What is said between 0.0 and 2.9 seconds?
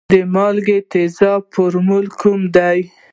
د مالګې د تیزابونو فورمول کوم دی؟